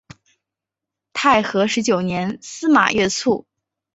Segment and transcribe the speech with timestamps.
[1.13, 3.45] 太和十九年司马跃卒。